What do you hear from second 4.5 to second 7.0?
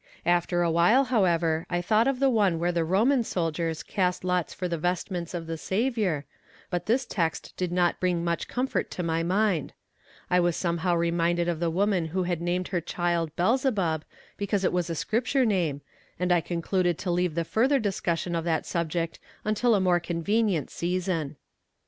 for the vestments of the Saviour, but